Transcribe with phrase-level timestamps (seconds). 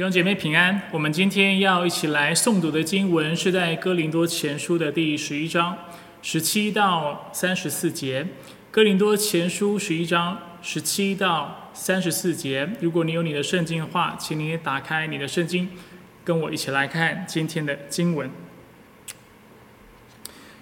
[0.00, 5.76] 弟兄姐妹平安，我们今天要一起来诵读的经文是在哥林多前书的第十一章
[6.22, 8.26] 十七到三十四节。
[8.70, 12.66] 哥林多前书十一章十七到三十四节。
[12.80, 15.68] 如果你有你的圣经的话，请你打开你的圣经，
[16.24, 18.30] 跟我一起来看今天的经文。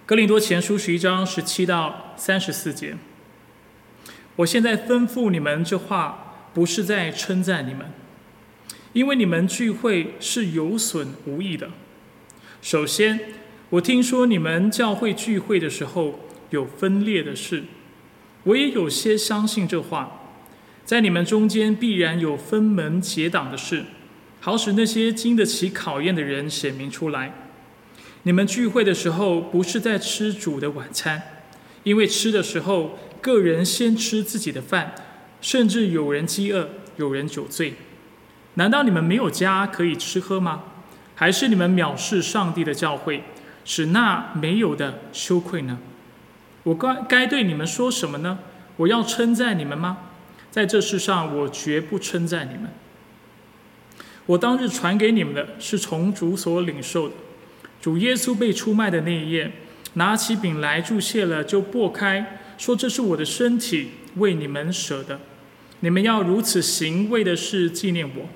[0.05, 2.97] 哥林多前书十一章十七到三十四节。
[4.35, 7.87] 我现在吩咐你们这话，不是在称赞你们。
[8.99, 11.71] 因为你们聚会是有损无益的。
[12.61, 13.21] 首先，
[13.71, 16.19] 我听说你们教会聚会的时候
[16.51, 17.63] 有分裂的事，
[18.43, 20.35] 我也有些相信这话。
[20.85, 23.85] 在你们中间必然有分门结党的事，
[24.41, 27.33] 好使那些经得起考验的人显明出来。
[28.25, 31.23] 你们聚会的时候不是在吃主的晚餐，
[31.85, 34.93] 因为吃的时候个人先吃自己的饭，
[35.41, 37.75] 甚至有人饥饿，有人酒醉。
[38.59, 40.65] 难道你们没有家可以吃喝吗？
[41.15, 43.21] 还是你们藐视上帝的教诲，
[43.65, 45.79] 使那没有的羞愧呢？
[46.65, 48.41] 我该该对你们说什么呢？
[48.77, 49.99] 我要称赞你们吗？
[50.51, 52.69] 在这世上，我绝不称赞你们。
[54.27, 57.15] 我当日传给你们的是从主所领受的。
[57.81, 59.53] 主耶稣被出卖的那一夜，
[59.95, 65.21] 拿起饼来祝谢了，就擘开，说：“这是我的身体，为你们舍的。
[65.81, 68.27] 你们要如此行，为的是纪念我。”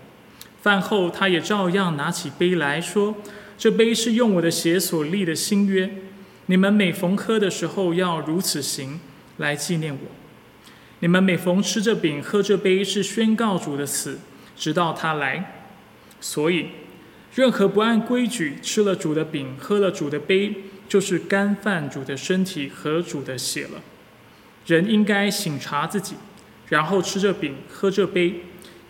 [0.63, 3.17] 饭后，他也照样拿起杯来说
[3.59, 5.91] ：“这杯是用我的血所立的新约，
[6.47, 9.01] 你们每逢喝的时候要如此行，
[9.39, 10.01] 来纪念我。
[11.01, 14.21] 你们每逢吃这饼、喝这杯，是宣告主的死，
[14.57, 15.65] 直到他来。
[16.21, 16.69] 所以，
[17.35, 20.55] 任何不按规矩吃了主的饼、喝了主的杯，
[20.89, 23.83] 就是干犯主的身体和主的血了。
[24.67, 26.15] 人应该醒察自己，
[26.69, 28.43] 然后吃这饼、喝这杯。”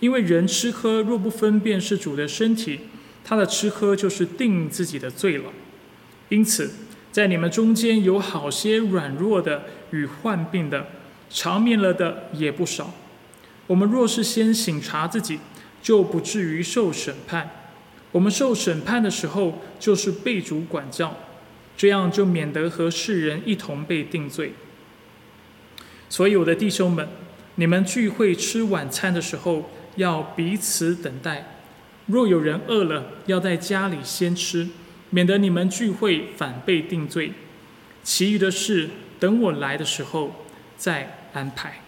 [0.02, 2.80] 因为人吃喝若不分辨是主的身体，
[3.22, 5.44] 他的吃喝就是定自己的罪了。
[6.28, 6.72] 因此，
[7.12, 9.62] 在你们中间有好些软弱的
[9.92, 10.88] 与患病的，
[11.30, 12.92] 长眠了的也不少。
[13.68, 15.38] 我们若是先醒察自己，
[15.80, 17.48] 就不至于受审判。
[18.10, 21.16] 我们受审判的时候，就是被主管教，
[21.76, 24.54] 这样就免得和世人一同被定罪。
[26.08, 27.08] 所以，我的弟兄们，
[27.54, 31.58] 你们聚会吃晚餐的时候，要彼此等待，
[32.06, 34.68] 若有人饿了，要在家里先吃，
[35.10, 37.32] 免得你们聚会反被定罪。
[38.02, 40.34] 其余的事，等我来的时候
[40.76, 41.80] 再安排。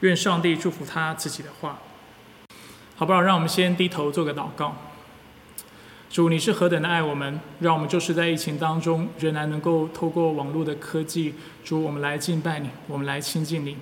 [0.00, 1.78] 愿上帝祝福他自己的话，
[2.96, 3.20] 好不好？
[3.20, 4.76] 让我们先低头做个祷告。
[6.10, 13.76] 主，你是何等的爱我们，让我们就是在疫情当中，仍然能够透过网络的科技，主我们来敬拜你，我们来亲近你。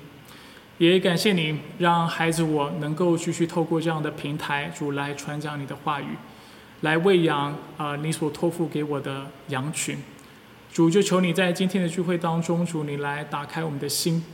[0.78, 6.16] 也感谢你，让孩子我能够继续透过这样的平台，主来传讲你的话语，
[6.80, 9.98] 来喂养啊你所托付给我的羊群。
[10.72, 14.24] 主就求你在今天的聚会当中，主你来打开我们的心，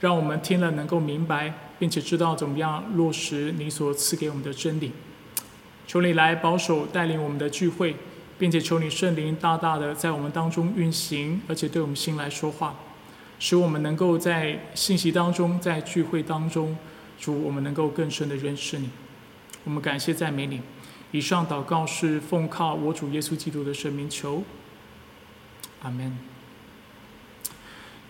[0.00, 4.92] 让我们听了能够明白，并且知道怎么样落实你所赐给我们的真理。
[5.86, 7.96] 求你来保守带领我们的聚会，
[8.38, 12.74] 并且求你圣灵大大的在我们当中运行，而且对我们心来说话。
[13.38, 16.76] 使我们能够在信息当中，在聚会当中，
[17.18, 18.90] 主我们能够更深的认识你。
[19.64, 20.60] 我们感谢赞美你。
[21.10, 24.42] 以上祷告是奉靠我主耶稣基督的圣名求。
[25.82, 26.18] 阿门。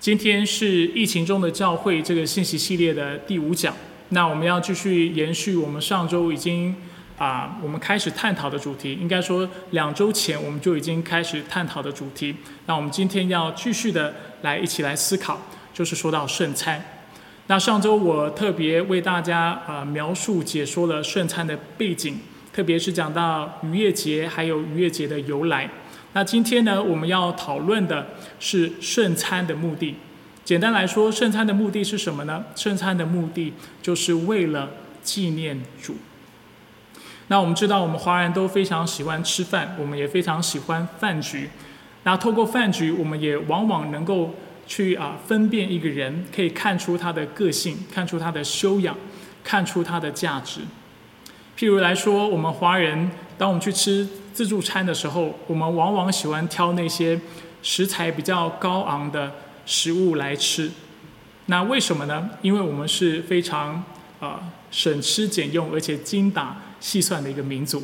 [0.00, 3.74] 今天是疫情中的教会这个信息系列的第五讲。
[4.10, 6.74] 那我们要继续延续我们上周已经
[7.18, 8.94] 啊，我们开始探讨的主题。
[8.94, 12.34] 应该说两周前我们就已经开始探讨的主题。
[12.66, 14.14] 那我们今天要继续的。
[14.42, 15.36] 来一起来思考，
[15.74, 16.80] 就是说到圣餐。
[17.48, 22.20] 那上周我特别为大家呃描述解说了圣餐的背景，
[22.52, 25.68] 特别是讲到逾越节还有逾越节的由来。
[26.12, 28.06] 那今天呢，我们要讨论的
[28.38, 29.96] 是圣餐的目的。
[30.44, 32.44] 简单来说，圣餐的目的是什么呢？
[32.54, 33.52] 圣餐的目的
[33.82, 34.70] 就是为了
[35.02, 35.96] 纪念主。
[37.28, 41.48] 那我们知道，我们华人都非常喜欢吃饭，我们也非常喜欢饭局。
[42.04, 44.34] 那透过饭局，我们也往往能够
[44.66, 48.96] 去啊分辨一个人，可以看出他的个性，看出他的修养，
[49.44, 50.60] 看出他的价值。
[51.58, 57.20] 譬如来说，我们华人，当我们去吃自助餐的时候，我们往往喜欢挑那些
[57.62, 59.32] 食材比较高昂的
[59.66, 60.70] 食物来吃。
[61.46, 62.30] 那为什么呢？
[62.40, 63.82] 因为我们是非常
[64.20, 67.82] 啊省吃俭用，而且精打细算的一个民族。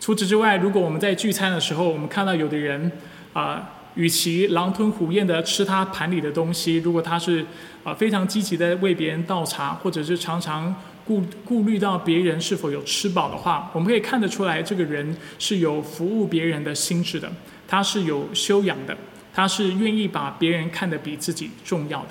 [0.00, 2.92] 除此之外，如果我们在聚餐的时候，我们看到有的人。
[3.36, 7.44] 啊，与其狼吞虎咽的吃他盘里的东西，如果他是
[7.84, 10.74] 啊非常积极的为别人倒茶，或者是常常
[11.04, 17.30] 顾顾虑到别人是否有吃饱的话，我们可以看得出来，这个人是有服务别人的心智的，
[17.68, 18.96] 他是有修养的，
[19.34, 22.08] 他是愿意把别人看得比自己重要的。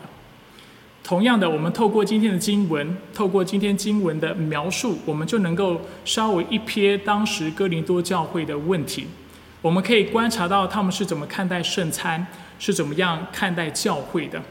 [1.06, 9.06] 同样的，我们透过今天的经文，透过今天经文的描述，我们就能够稍微一瞥当时哥林多教会的问题。
[9.62, 12.26] 我们可以观察到他们是怎么看待圣餐，
[12.58, 14.42] 是怎么样看待教会的。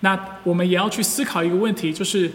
[0.00, 2.30] 那我们也要去思考一个问题，就是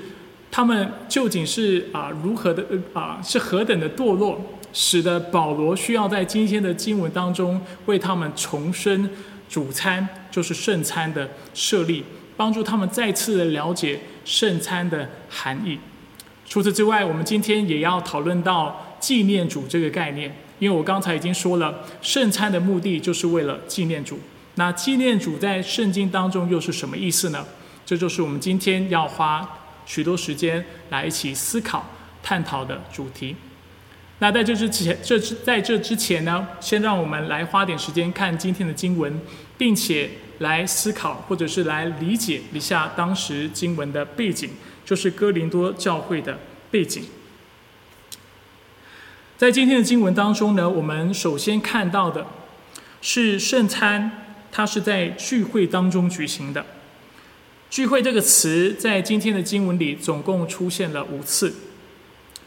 [0.52, 4.42] 他们究竟是啊如何的啊是何等的堕落，
[4.74, 9.10] 使得保罗需要在今天的经文当中为他们重申
[9.48, 12.04] 主餐，就是圣餐的设立。
[12.38, 15.78] 帮助他们再次的了解圣餐的含义。
[16.46, 24.18] 除此之外，我们今天也要讨论到纪念主这个概念，因为我刚才已经说了，圣餐的目的就是为了纪念主。
[24.56, 27.46] 那纪念主在圣经当中又是什么意思呢？
[27.86, 31.86] 这就是我们今天要花许多时间来一起思考、
[32.24, 33.36] 探讨的主题。
[34.20, 39.20] 那在这之前，这在这之前呢，先让我们来花点时间看今天的经文，
[39.58, 40.10] 并且。
[40.40, 44.52] 来思考，或者是来理解一下当时经文的背景，
[44.86, 46.38] 就是哥林多教会的
[46.70, 47.04] 背景。
[49.36, 52.28] 在今天的经文当中呢，我们首先看到的
[53.02, 56.66] 是圣餐，它是在聚会当中举行的。
[57.70, 61.54] 聚会这个词在今天的经文里总共出现了五次。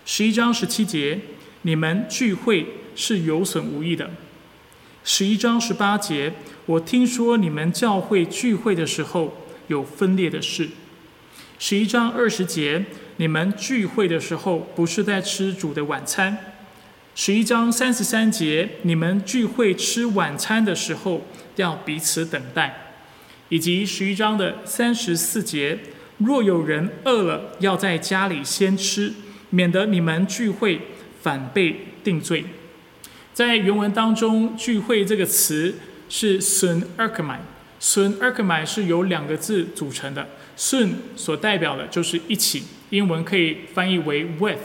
[0.05, 1.21] 十一章十七节，
[1.63, 4.11] 你们聚会是有损无益的。
[5.03, 6.33] 十一章十八节。
[6.71, 9.37] 我听说你们教会聚会的时候
[9.67, 10.69] 有分裂的事。
[11.59, 12.85] 十一章二十节，
[13.17, 16.55] 你们聚会的时候不是在吃主的晚餐。
[17.17, 21.27] 十一章三十三节，你们聚会吃晚餐的时候
[21.57, 22.93] 要彼此等待。
[23.49, 25.77] 以及十一章的三十四节，
[26.19, 29.13] 若有人饿了，要在家里先吃，
[29.51, 30.81] 免得你们聚会
[31.21, 32.45] 反被定罪。
[33.35, 35.75] 在原文当中，“聚会”这个词。
[36.11, 40.29] 是 sun erkmai，sun erkmai 是由两个字组成的
[40.59, 44.59] ，sun 所代表的就是一起，英文可以翻译为 with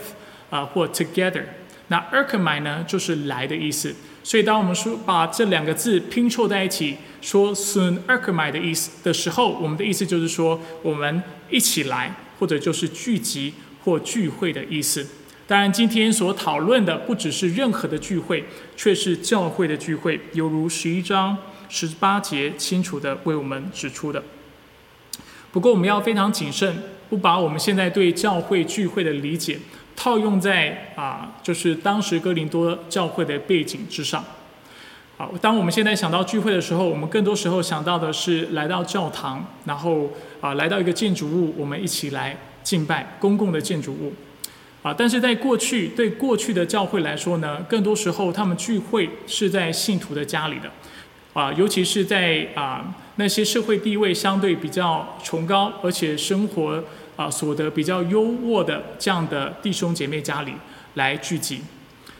[0.50, 1.44] 啊或 together，
[1.86, 3.94] 那 erkmai 呢就是来的意思，
[4.24, 13.54] 所以当我们说把这两个字拼凑在一起，说 sun erkmai 的意思的时候，我们的意思就是说我们一起来，或者就是聚集
[13.84, 15.06] 或聚会的意思。
[15.48, 18.44] 当然，今天所讨论的不只是任何的聚会，
[18.76, 21.38] 却是教会的聚会，犹如十一章
[21.68, 24.20] 十八节清楚的为我们指出的。
[25.52, 29.56] 不过，我们要非常谨慎，不把我们现在对教会聚会的理解
[29.94, 34.24] 套用在啊，就是当时哥林多教会的背景之上。
[35.16, 40.10] 好，当我们现在想到聚会的时候，我们更多时候想到的是来到教堂，然后
[40.40, 44.12] 啊，来到一个建筑物，我们一起来敬拜公共的建筑物。
[44.86, 50.70] 啊，但是在过去，对过去的教会来说呢，更多时候他们聚会是在信徒的家里的，
[51.32, 56.80] 啊，尤其是在啊那些社会地位相对比较崇高，而且生活
[57.16, 60.52] 啊所得比较优渥的这样的弟兄姐妹家里
[60.94, 61.62] 来聚集。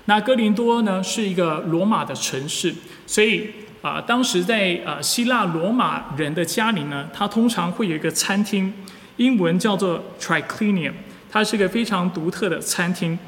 [0.06, 2.74] 那哥林多呢是一个罗马的城市，
[3.06, 3.48] 所以
[3.80, 8.74] 啊，当时在呃希腊罗马人的家里呢，它通常会有一个餐厅，
[9.18, 10.94] 英文叫做 triclinium。
[11.36, 13.18] 它是个非常独特的餐厅，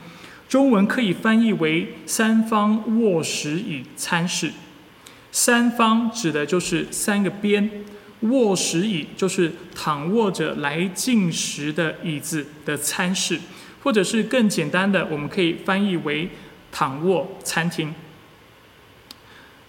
[0.49, 4.51] 中文可以翻译为“三方卧食椅餐室”。
[5.31, 7.71] 三方指的就是三个边，
[8.21, 13.39] 卧食椅就是躺卧着来进食的椅子的餐室，
[13.83, 16.31] 或者是更简单的，我们可以翻译为
[16.73, 17.95] “躺卧餐厅”。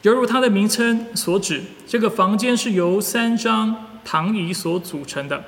[0.04, 5.44] 犹如它的名称所指，这个房间是由三张躺椅所组成的。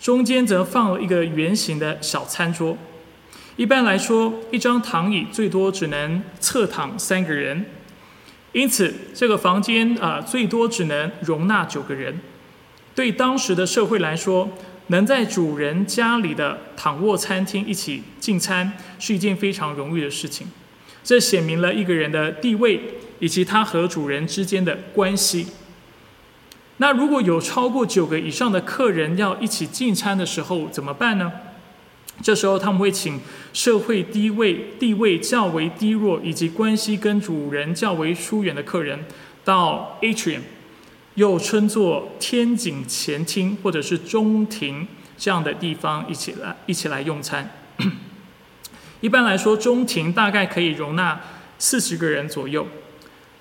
[0.00, 2.76] 中间则放了一个圆形的小餐桌。
[3.56, 7.64] 一般来说，一张躺椅最多只能侧躺三个人，
[8.52, 12.20] 因此这个房间啊最多只能容纳九个人。
[12.94, 14.50] 对当时的社会来说，
[14.88, 20.46] 能在主人家里的躺卧餐厅一起进餐是一件非常荣誉的事情。
[21.02, 22.80] 这显明了一个人的地位
[23.18, 25.46] 以及他和主人之间的关系。
[26.78, 31.32] 那如果有超过九个以上的客人要一起进餐的时候怎么办呢？
[32.22, 33.20] 这时候他们会请
[33.52, 39.04] 社会低位、地位较为低弱以及关系跟主人较为疏远的客人
[39.44, 40.40] 到 atrium，
[41.14, 44.86] 又称作天井前厅或者是中庭
[45.18, 47.50] 这样的地方一起来一起来用餐。
[49.02, 51.20] 一般来说，中庭大概可以容纳
[51.58, 52.66] 四十个人左右。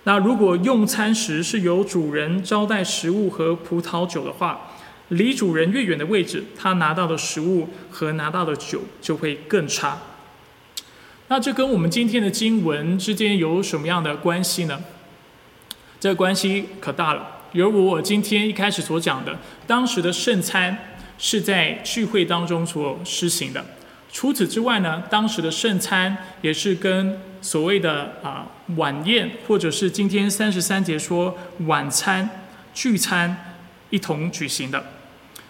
[0.05, 4.71] 那如果用餐时是由主人招待食物和葡萄酒的话，
[5.09, 9.97] 离主人越远的位置，他拿到的食物和拿到的酒就会更差。
[11.27, 14.79] 那这跟我们今天的经文之间有什么样的关系呢？
[15.99, 17.41] 这关系可大了。
[17.53, 20.77] 犹如我今天一开始所讲的，当时的圣餐
[21.17, 23.65] 是在聚会当中所施行的。
[24.11, 28.47] 除此之外呢，当时的圣餐也是跟所谓的啊
[28.77, 31.37] 晚宴，或者是今天三十三节说
[31.67, 32.27] 晚餐
[32.73, 33.53] 聚餐
[33.91, 34.83] 一同举行的。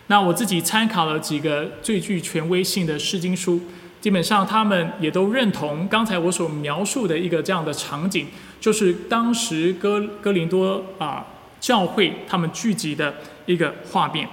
[0.08, 3.62] 那我自己参考了几个最具权威性的诗经书，
[4.02, 8.28] 基本上他们也都认同刚才我所描述的一个这样的场景，
[8.60, 11.26] 就是当时哥哥林多啊
[11.62, 14.28] 教会他们聚集的一个画面。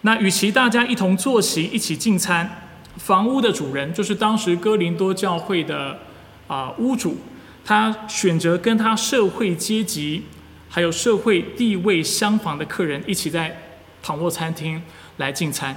[0.00, 2.65] 那与其大家一同坐席一起进餐，
[2.98, 5.98] 房屋的主人就是当时哥林多教会的
[6.48, 7.16] 啊屋主，
[7.64, 10.24] 他选择跟他社会阶级
[10.68, 13.62] 还有社会地位相仿的客人一起在。
[14.02, 14.80] 躺卧餐厅
[15.16, 15.76] 来进餐，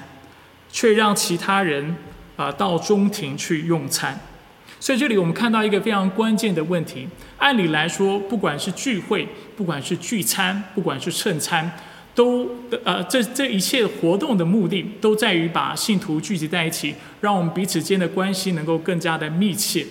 [0.71, 1.95] 却让其他人
[2.37, 4.19] 啊到中庭去用餐。
[4.79, 7.07] 所以这里我们看到一个非常关键的问题。
[7.39, 11.71] 按理来说，不管是聚会，不管是聚餐，不管是蹭餐，
[12.19, 12.49] 都
[12.83, 19.87] 呃这这一切活动的目的都在于把信徒聚集在一起，让我们彼此间的关系能够更加的密切。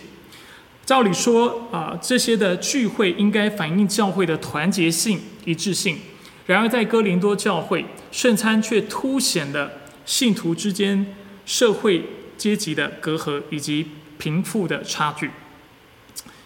[0.84, 5.96] 照理说啊，这些的聚会应该反映教会的团结性、一致性。
[6.44, 9.72] 然而，在哥林多教会，圣餐却凸显了
[10.04, 11.14] 信徒之间
[11.46, 12.04] 社会
[12.36, 13.86] 阶级的隔阂以及
[14.18, 15.30] 贫富的差距。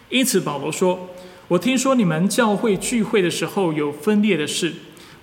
[0.07, 1.09] 因此，保罗说
[1.49, 4.73] ：“我听说你们教会聚会的时候有分裂的事，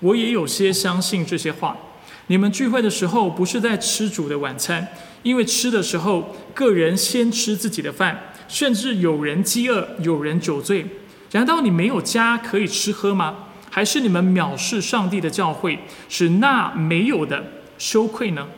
[0.00, 1.76] 我也有些相信这些话。
[2.26, 4.86] 你们聚会的时候不是在吃主的晚餐，
[5.22, 10.86] 因为吃的时候个人先吃自己的饭，甚至有人饥饿，有人酒醉。
[11.32, 15.78] 难道你没有家可以吃喝吗？”还是你们藐视上帝的教诲，
[16.08, 17.40] 使那没有的
[17.78, 18.48] 羞愧呢？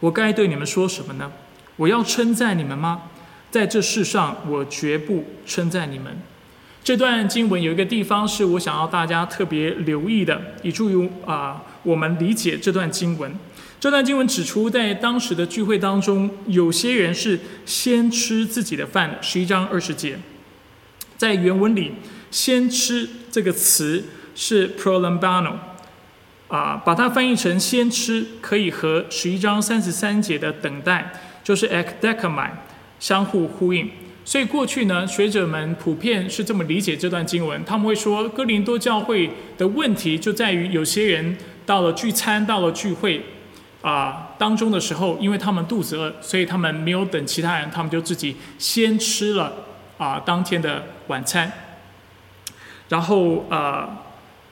[0.00, 1.32] 我该对你们说什么呢？
[1.76, 3.04] 我要称赞你们吗？
[3.50, 6.18] 在这世上，我绝不称赞你们。
[6.86, 13.34] 这段经文有一个地方是我想要大家特别留意的，以助于啊我们理解这段经文。
[13.80, 19.18] 这段经文指出，在当时的聚会当中，有些人是先吃自己的饭。
[19.20, 20.16] 十一章二十节，
[21.16, 21.94] 在原文里。
[22.30, 24.04] 先吃这个词
[24.36, 25.54] 是 prolambano，
[26.46, 31.12] 啊，把它翻译成先吃，可以和十一章三十三节的等待，
[31.42, 32.50] 就是 ekdekami，
[33.00, 33.90] 相互呼应。
[34.26, 43.22] 所以过去呢，学者们普遍是这么理解这段经文，他们会说，哥林多教会的问题就在于有些人到了聚餐、到了聚会
[43.82, 49.52] 啊当中的时候，因为他们肚子饿，所以他们没有等其他人，他们就自己先吃了
[49.96, 51.52] 啊当天的晚餐。
[52.88, 53.88] 然后呃，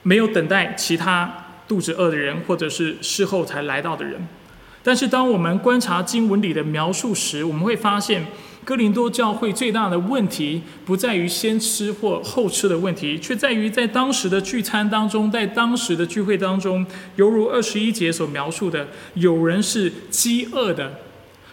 [0.03, 4.25] 没有等待其他肚子饿的人，或者是事后才来到的人。
[4.85, 8.23] 但是当我们观察经文里的描述时，我们会发现，
[8.63, 20.99] 哥林多教会最大的问题不在于先吃或后吃的问题，却在于在当时的聚餐当中，在当时的聚会当中，犹如二十一节所描述的，有人是饥饿的，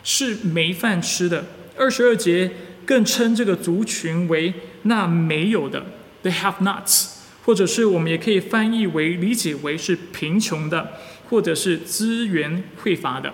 [0.05, 1.47] 是没饭吃的。
[1.79, 2.51] 二十二节
[2.85, 5.83] 更称这个族群为那没有的。
[6.23, 7.07] They have nots，
[7.47, 10.93] 或者是我们也可以翻译为理解为是贫穷的，
[11.33, 13.33] 或者是资源匮乏的。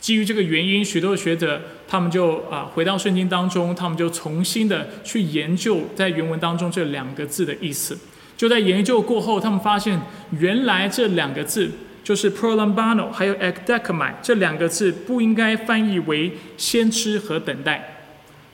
[0.00, 7.96] 基于这个原因，许多学者他们就啊回到圣经当中，他们就重新的去研究在原文当中这两个字的意思。
[8.36, 10.00] 就在研究过后，他们发现
[10.40, 11.70] 原来这两个字
[12.02, 17.94] 就是 prolambano 还有 ekdekami 这两个字不应该翻译为先吃和等待。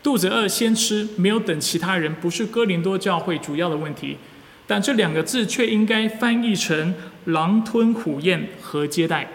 [0.03, 4.19] 肚子饿先吃，没有等其他人，不是哥林多教会主要的问题，
[4.67, 6.95] 但这两个字却应该翻译成
[7.27, 9.29] “狼吞虎咽和接待”。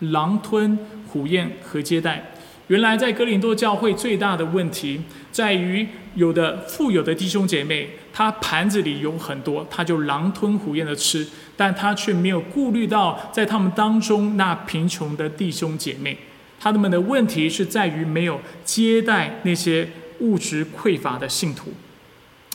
[0.00, 2.32] 狼吞虎咽和接待，
[2.68, 5.00] 原来在哥林多教会最大的问题
[5.32, 16.16] 在于，有的富有的弟兄姐妹，他盘子里有很多，他就狼吞虎咽的吃，但他却没有顾虑到在他们当中那贫穷的弟兄姐妹，
[16.60, 19.88] 他们的问题是在于没有接待那些。
[20.20, 21.72] 物质匮乏的信徒，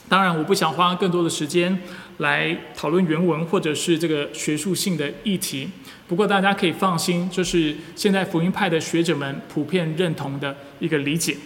[0.10, 1.80] 当然，我不想花更多的时间
[2.18, 5.70] 来讨论原文或者是这个学术性的议题。
[6.08, 11.38] 不过，大家可以放心，这是现在福音派的学者们普遍认同的一个理解。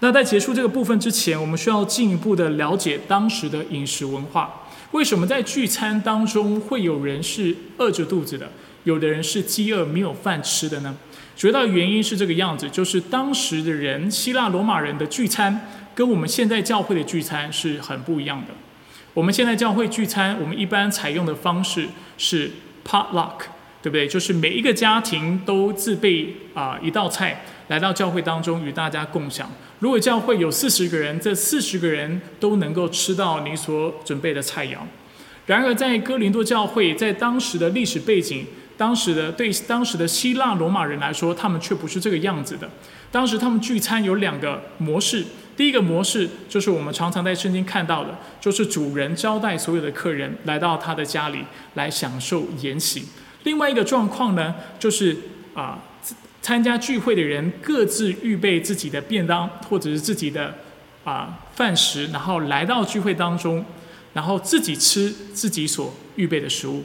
[0.00, 4.68] 那在结束这个部分之前，我们需要进一步的了解当时的饮食文化。
[4.92, 8.48] 为什么在聚餐当中会有人是饿着肚子的，
[8.84, 10.96] 有的人是饥饿没有饭吃的呢？
[11.36, 15.68] 主要原因是这个样子，就是当时的人，希腊罗马人的聚餐
[15.98, 18.54] 跟我们现在教会的聚餐是很不一样的。
[19.14, 22.52] 我们现在教会聚餐，我们一般采用的方式是
[22.86, 23.38] potluck，
[23.82, 24.06] 对不对？
[24.06, 29.50] 就是每一个家庭都自备啊一道菜来到教会当中与大家共享。
[29.80, 34.76] 如果教会有四十个人，这四十个人都能够吃到你所准备的菜肴。
[35.46, 42.70] 然而，在哥林多教会，在当时的历史背景，当时的对当时的希腊罗马人来说，他们却不是这个样子的。
[43.10, 45.24] 当时他们聚餐有两个模式，
[45.58, 53.04] 第一个模式就是我们常常在圣经看到的，就是主人招待所有的客人来到他的家里来享受筵席。
[53.42, 55.16] 另外一个状况呢，就是
[55.54, 55.82] 啊。
[56.40, 60.54] 参加聚会的人各自预备自己的便当或者是自己的
[61.04, 63.62] 啊饭食，然后来到聚会当中，
[64.14, 66.84] 然后自己吃自己所预备的食物。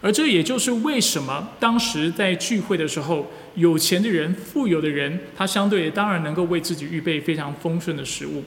[0.00, 8.42] 而这也就是为什么当时在聚会的时候，有钱的人、富有的人，他相对当然能够为自己预备非常丰盛的食物。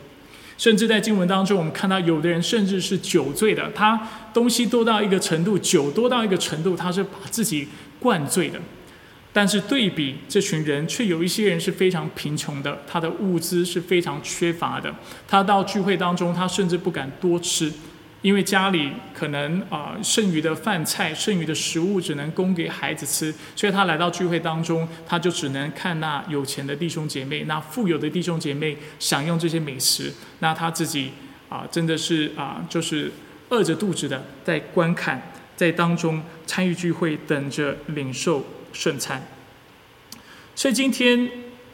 [0.57, 7.67] 甚至在经文当中，我们看到有的人甚至是酒醉的，他东西多到一个程度，酒多到一个程度，他是把自己
[7.99, 8.59] 灌醉的。
[9.31, 14.91] 但是对比这群人，却有一些人是非常贫穷的，他的物资是非常缺乏的。
[15.27, 17.71] 他到聚会当中，他甚至不敢多吃，
[18.21, 31.12] 因为家里可能啊剩余的饭菜、剩余的食物只能供给孩子吃，所以他来到聚会当中，他就只能看那有钱的弟兄姐妹、那富有的弟兄姐妹享用这些美食，那他自己
[31.50, 33.12] 啊真的是啊就是
[33.50, 38.45] 饿着肚子的在观看，在当中参与聚会，等着领受。
[38.74, 39.25] 圣餐，
[40.53, 41.27] 所以今天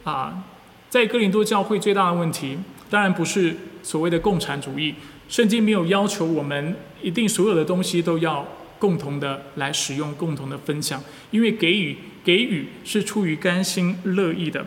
[0.04, 0.44] 啊，
[0.88, 2.56] 在哥林多教会最大的问题，
[2.88, 4.94] 当然不是所谓的共产主义。
[5.28, 8.46] 圣经没有要求我们一定所有的东西都要
[8.78, 14.64] 共同的来使用，共同的分享，因为给予给予是出于甘心乐意的。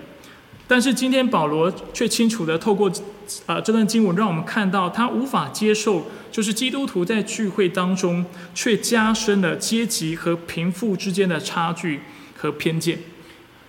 [0.67, 2.91] 但是今天保罗却清楚的透过
[3.45, 12.01] 啊这段经文，让我们看到他无法接受，就是基督徒在聚会当中却加深了阶级和贫富之间的差距。
[12.39, 12.99] 和偏见，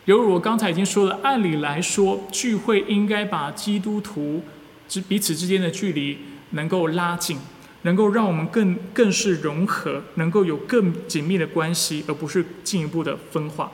[0.04, 4.42] 犹如我刚才已经说了，按理来说，聚会应该把基督徒
[4.86, 6.18] 之彼此之间的距离
[6.50, 7.38] 能够拉近，
[7.82, 13.72] 能够让我们更更是融合，能够有更紧密的关系，而不是进一步的分化。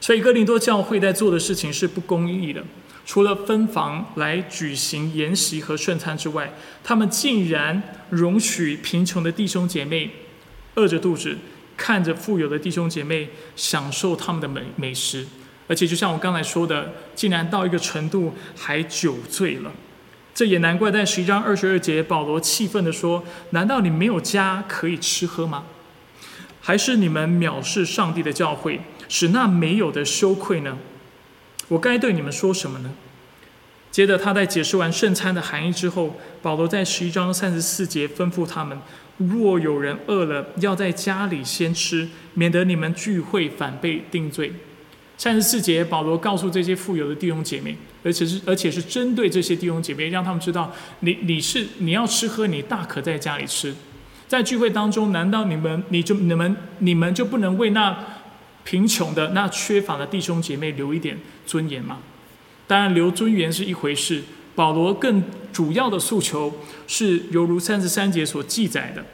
[0.00, 2.64] 所以，哥林多教会在做的事情是不公义的。
[3.04, 6.52] 除了分房来举行筵席和圣餐之外，
[6.84, 10.10] 他们竟然容许贫穷的弟兄姐妹
[10.74, 11.36] 饿着肚子。
[11.76, 15.24] 看着富有的弟兄姐妹享受他们的美美食，
[15.68, 19.70] 而且就像我刚才说的，竟然到一个程度还酒醉了。
[20.38, 25.64] 这也难怪在十一章二十二节，保罗气愤地说：“难道你没有家可以吃喝吗？
[26.60, 30.78] 还是你们藐视上帝的教诲，使那没有的羞愧呢？
[31.66, 32.92] 我该对你们说什么呢？”
[33.90, 38.78] 接着他在解释完圣餐的含义之后，保罗在十一章三十四节吩咐他们。
[39.16, 44.52] 若有人饿了，要在家里先吃，免得你们聚会反被定罪。
[45.18, 53.74] 三十四节，保罗告诉这些富有的弟兄姐妹，而且是而且是针对这些弟兄姐妹，让他们知道，你你是你要吃喝，你大可在家里吃。
[54.28, 57.98] 在聚会当中，难道你们你就你们你们就不能为那
[58.62, 61.98] 贫穷的、那缺乏的弟兄姐妹留一点尊严吗？
[62.68, 64.22] 当然，留尊严是一回事。
[64.54, 66.52] 保罗更主要的诉求
[66.86, 69.04] 是犹如三十三节所记载的，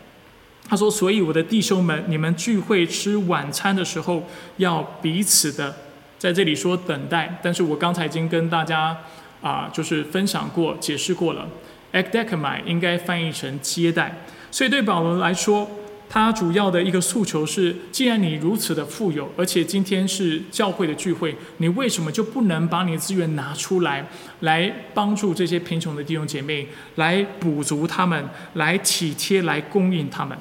[0.66, 5.76] 他说：“所以我的弟兄们，你们聚会吃晚餐的时候，要彼此的
[6.24, 7.38] 在这里说等待。
[7.42, 8.96] 但是我刚才已经跟大家
[9.42, 11.46] 啊，就是分享过、解释过了
[11.92, 14.24] a c d e c m i 应该翻译成接待。
[14.50, 15.68] 所以对保罗来说。”
[16.06, 24.06] 他主要的一个诉求是：既然你如此的富有，而且今天是教会的聚会，你为什么就不能把你的资源拿出来，
[24.40, 30.38] 来帮助这些贫穷的弟兄姐妹，来补足他们，来体贴，来供应他们？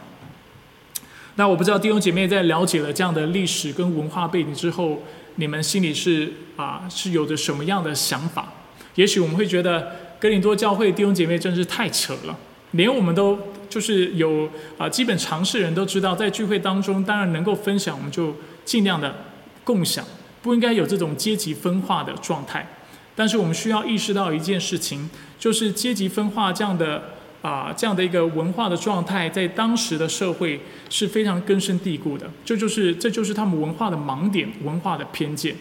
[1.37, 5.01] 那我不知道弟兄姐妹在了解了这样的历史跟文化背景之后，
[5.35, 8.53] 你们心里是啊是有着什么样的想法？
[8.95, 12.37] 也许我们会觉得哥林多教会弟兄姐妹真是太扯了，
[12.71, 13.39] 连我们都。
[13.69, 19.15] 就是有啊，基本常识人都知道，在聚会当中，当然能够分享，我们就尽量的
[19.63, 20.05] 共享，
[20.43, 22.67] 不应该有这种阶级分化的状态。
[23.15, 27.12] 但是我们需要意识到一件事情，就是阶级分化这样的
[27.43, 32.27] 啊这样的一个文化的状态，在当时的社会是非常根深蒂固的。
[32.43, 35.55] 这就是这就是他们文化的盲点，文化的偏见。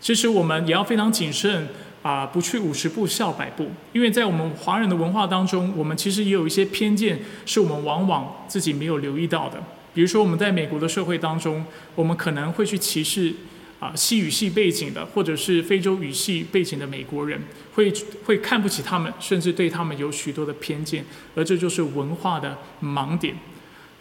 [0.00, 1.68] 其实我们也要非常谨慎。
[2.04, 9.58] 啊，不去五十步笑百步，因为在我们华人的文化当中，我们其实也有一些偏见，是我们往往自己没有留意到的。
[9.94, 13.32] 比如说，我们在美国的社会当中，我们可能会去歧视
[13.84, 17.38] 啊西语系背景的，或者是非洲语系背景的美国人，
[17.74, 17.92] 会
[18.24, 23.36] 会看不起他们，甚至对他们有许多的偏见，而这就是文化的盲点。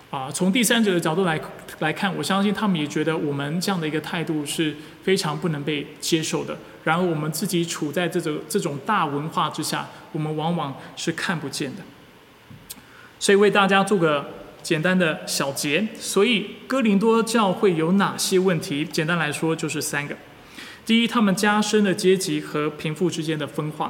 [0.10, 1.42] 啊，从第三者的角度来
[1.80, 6.58] 来看，我相信他们也觉得我们这样的一个态度是非常不能被接受的。
[6.86, 11.82] 然而，我们自己处在这种这种大文化之下，我们往往是看不见的。
[13.20, 15.86] 所以，为大家做个简单的小结。
[16.00, 18.84] 所以，哥林多教会有哪些问题？
[18.84, 20.16] 简单来说，就是三个：
[20.86, 23.90] 第一，他们加深了阶级和贫富之间的分化；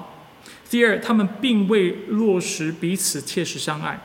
[0.69, 4.01] 第二，他们并未落实彼此切实相爱。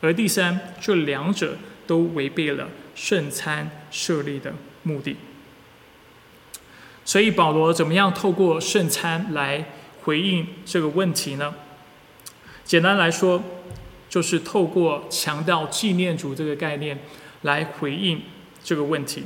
[0.00, 1.56] 而第三，这两者
[1.86, 5.16] 都违背了圣餐设立的目的。
[7.04, 9.64] 所以保罗怎么样透过圣餐来
[10.02, 11.52] 回应这个问题呢？
[12.64, 13.42] 简单来说，
[14.10, 16.98] 就是透过强调纪念主这个概念
[17.42, 18.20] 来回应
[18.62, 19.22] 这个问题。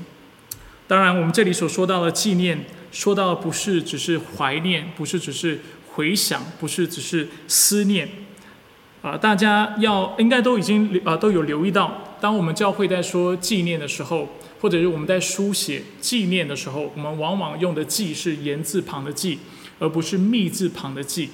[0.87, 5.59] 当然，我们这里所说到的纪念，说到的不是只是怀念，不是只是
[5.95, 8.09] 回想，不是只是思念。
[9.01, 14.29] 啊，大家要应该都已经啊都有留意到，当我们教会在说纪念的时候，
[14.61, 19.39] 或者是我们在书写纪念的时候，我们往往用的“纪”是言字旁的“纪”，
[19.79, 21.31] 而不是密字旁的“纪”。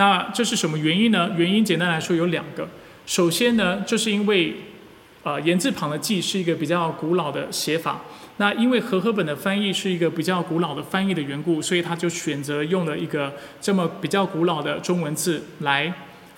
[0.00, 1.30] 那这是什么原因呢？
[1.36, 2.66] 原因简单来说有两个。
[3.04, 4.54] 首先呢，就是因为
[5.22, 8.00] 呃言字旁的“记”是一个比较古老的写法。
[8.38, 15.92] 那因为和合本的翻译是一个比较古老的翻译的缘故，所以他就选择用了一个这么比较古老的中文字来。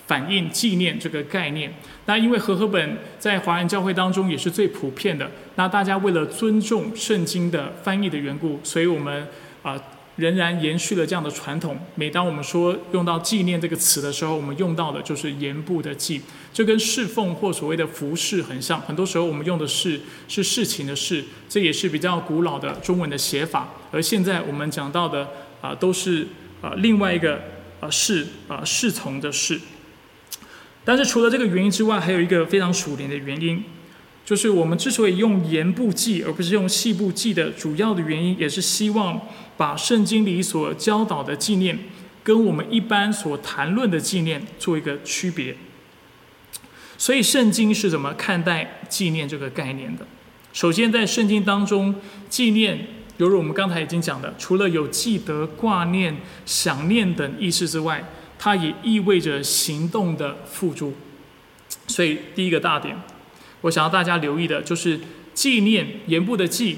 [0.05, 1.73] 反映纪念这个概念，
[2.07, 9.25] 那因为和合本在华人教会当中也是最普遍的，那大家为了尊重圣经的翻译的缘故，所以我们
[9.63, 9.81] 啊
[10.17, 11.77] 仍然延续了这样的传统。
[11.95, 16.21] 每当我们说用到纪念这个词的时候，我们用到的就是言部的纪，
[16.53, 18.79] 就跟侍奉或所谓的服饰很像。
[18.81, 23.69] 很多时候我们用的是是事情的事，这也是比较古老的中文的写法。
[23.91, 25.27] 而现在我们讲到的
[25.61, 26.27] 啊都是
[26.61, 27.41] 啊另外一个
[27.79, 29.59] 啊侍啊侍从的事。
[30.85, 33.63] 但是除了这个原因之外，还有一个非常属灵的原因，
[34.25, 39.21] 就是我们之所以用言部记而不是用细部记的主要的原因，也是希望
[39.57, 41.77] 把圣经里所教导的纪念，
[42.23, 45.55] 跟我们一般所谈论的纪念做一个区别。
[46.97, 50.05] 所以圣经是怎么看待纪念这个概念的？
[50.53, 51.95] 首先，在圣经当中，
[52.29, 52.87] 纪念，
[53.17, 60.93] 犹如我们刚才已经讲的，除了有记得、挂念、想念等意思之外，它也意味着行动的付诸，
[61.87, 62.95] 所以第一个大点，
[63.61, 64.99] 我想要大家留意的就是
[65.33, 66.77] 纪念言部的纪，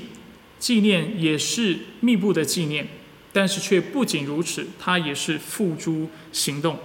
[0.59, 2.87] 纪念也是密布的纪念，
[3.31, 6.79] 但是却不仅如此，它也是付诸行动。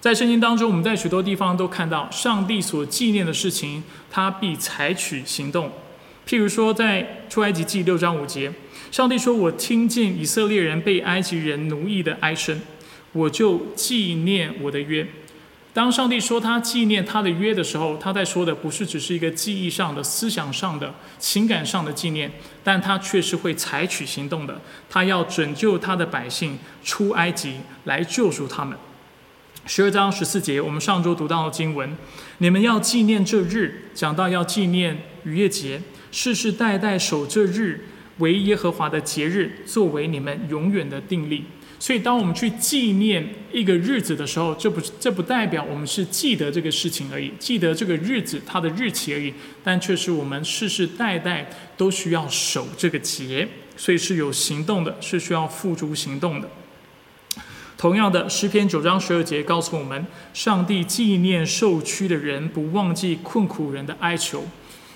[0.00, 5.70] 在圣经当中，我们在许多地方都看到上帝所纪念的事情，他必采取行动。
[6.26, 8.52] 譬如说，在出埃及记六章五节，
[8.90, 12.60] 上帝说：“我听见以色列人被埃及人奴役的哀声。”
[13.12, 15.06] 我就纪念我的约。
[15.72, 22.30] 当上帝说他纪念他的约的时候，他在说的不是只是一个记忆上的、思想上的、情感上的纪念，
[22.64, 24.60] 但他却是会采取行动的。
[24.88, 28.76] 他要拯救他的百姓出埃及，来救赎他们。
[29.66, 31.96] 十二章十四节，我们上周读到的经文：
[32.38, 35.80] 你们要纪念这日，讲到要纪念逾越节，
[36.10, 37.86] 世世代代守这日
[38.18, 41.44] 为耶和华的节日，作为你们永远的定力。
[41.82, 49.32] 所以，当我们去纪念一个日子的时候，这不这不代表我们是记得这个事情而已，记得这个日子它的日期而已，
[49.64, 56.50] 但却是我们世世代代都需要守这个节，所以是有行动的，是需要付诸行动的。
[57.78, 64.44] 同样的，诗篇九章十二节告诉我们，上帝纪念受屈的人，不忘记困苦人的哀求。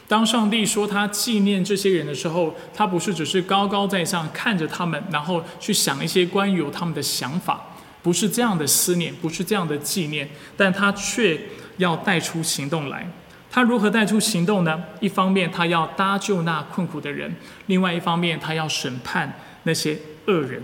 [0.06, 11.40] 当上帝说他纪念这些人的时候，他不是只是高高在上看着他们，然后去想一些关于他们的想法，不是这样的思念，不是这样的纪念，但他却
[11.78, 13.08] 要带出行动来。
[13.50, 14.82] 他如何带出行动呢？
[15.00, 17.34] 一方面他要搭救那困苦的人，
[17.66, 20.62] 另外一方面他要审判那些恶人。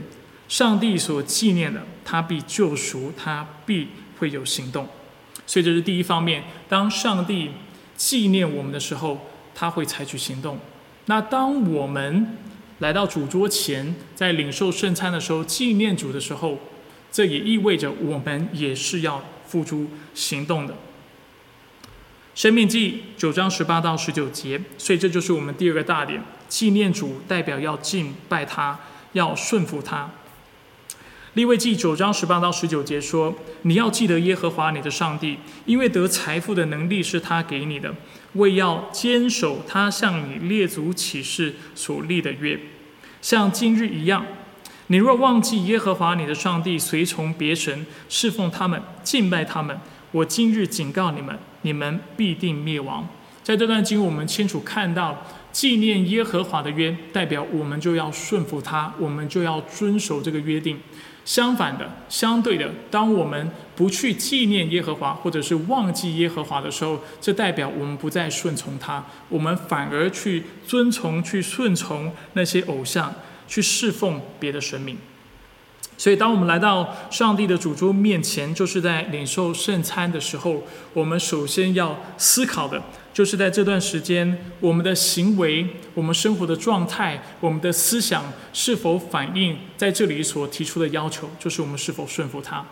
[0.48, 4.88] 上帝所纪念的，他必救赎，他必会有行动。
[5.46, 6.42] 所以这是第一方面。
[6.68, 7.52] 当上帝
[7.96, 10.58] 纪念我们的时候，他会采取行动。
[11.06, 12.36] 那当我们
[12.78, 16.58] 来到主桌前，在领受圣餐的时候，纪念主的时候，
[17.10, 20.74] 这也意味着我们也是要付出行动的。
[22.34, 28.78] 生命记九章十八到十九节，所以这就是我们第二个大点：纪念主代表要敬拜他，
[29.12, 30.10] 要顺服他。
[31.34, 37.94] 立位记九章十八到十九节说：“你要记得耶和华你的上帝，因为得财富的能力是他给你的，
[38.34, 42.58] 为要坚守他向你列祖起誓所立的约，
[43.20, 44.24] 像今日一样。
[44.86, 49.78] 你若忘记耶和华你的上帝，随从别神，侍奉他们，敬拜他们，
[50.10, 53.08] 我今日警告你们，你们必定灭亡。”
[53.42, 60.78] 在这段经，我们清楚看到，纪念耶和华的约，代表我们就要顺服他，我们就要遵守这个约定。
[61.30, 73.14] 相反的，相对的，当我们不去纪念耶和华，或者是忘记耶和华的时候，这代表我们不再顺从他，我们反而去遵从、去顺从那些偶像，
[73.46, 74.98] 去侍奉别的神明。
[75.96, 80.64] 所以，当我们来到上帝的主桌面前，就是在领受圣餐的时候，
[80.94, 82.82] 我们首先要思考的，
[83.20, 92.64] 就是在这段时间，我们的行为、我们生活的状态、我们的思想是否反映在这里所提出的要求，就是我们是否顺服他，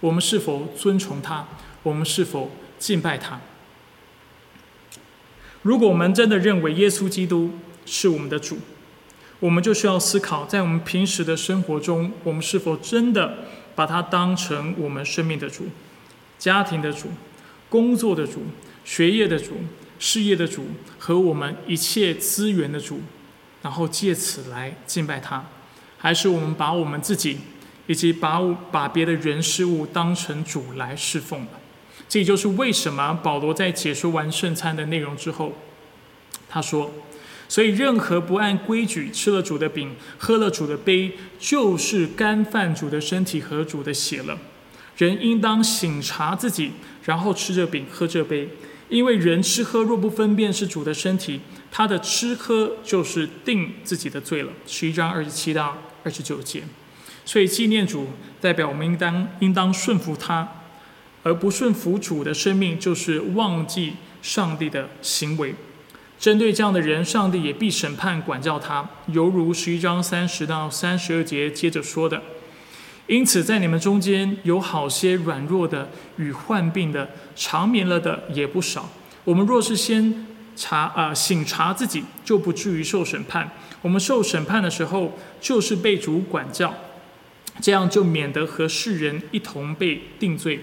[0.00, 1.48] 我们是否尊崇他，
[1.82, 3.40] 我们是否敬拜他。
[5.62, 7.52] 如果我们真的认为耶稣基督
[7.86, 8.58] 是我们的主，
[9.40, 13.38] 我们就需要思考，在我们平时的生活中，我们是否真的
[13.74, 15.64] 把它当成我们生命的主、
[16.38, 17.08] 家庭的主、
[17.70, 18.42] 工作的主、
[18.84, 19.54] 学业的主、
[20.04, 20.66] 事业的主
[20.98, 23.00] 和我们一切资源的主，
[23.62, 25.42] 然后借此来敬拜他，
[25.96, 27.38] 还是我们把我们自己
[27.86, 28.38] 以及把
[28.70, 31.46] 把别的人事物当成主来侍奉？
[32.06, 35.54] 这也就是为什么保罗在解说完圣餐的内容之后，
[36.50, 36.92] 他说。
[37.46, 44.36] 所以，任何不按规矩吃了主的饼、喝了主的杯，就是干犯主的身体和主的血了。
[44.96, 46.72] 人应当醒察自己，
[47.04, 48.48] 然后吃这饼、喝这杯。
[48.94, 54.52] 因为人吃喝若不分辨是主的身体，他的吃喝就是定自己的罪了。
[54.68, 56.62] 十一章二十七到二十九节。
[57.24, 60.46] 所以，纪念主代表我们应当应当顺服他，
[61.24, 65.56] 而不顺服主的生命，就是忘记上帝的行为。
[66.16, 72.22] 针对这样的人，上帝也必审判管教他，犹如十一章三十到三十二节接着说的。
[73.06, 78.88] 因此，在你们中间有好些软弱的与患病的，长眠了的也不少。
[79.24, 83.50] 我们若是先查啊醒察自己，就不至于受审判。
[83.82, 86.72] 我们受审判的时候，就是被主管教，
[87.60, 90.60] 这样就免得和世人一同被定罪。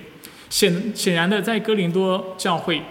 [0.49, 2.81] 显显然的，在哥林多教会。